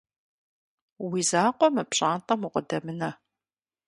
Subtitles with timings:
[1.09, 3.09] Уи закъуэ мы пщӀантӀэм укъыдэмынэ.